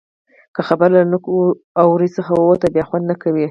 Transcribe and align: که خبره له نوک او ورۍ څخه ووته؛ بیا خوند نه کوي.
که 0.55 0.61
خبره 0.67 0.93
له 0.95 1.03
نوک 1.11 1.23
او 1.79 1.85
ورۍ 1.93 2.09
څخه 2.17 2.31
ووته؛ 2.35 2.67
بیا 2.73 2.83
خوند 2.89 3.05
نه 3.11 3.15
کوي. 3.23 3.47